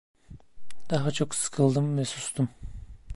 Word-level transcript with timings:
Daha 0.89 1.11
çok 1.11 1.35
sıkıldım 1.35 1.97
ve 1.97 2.05
sustum. 2.05 2.49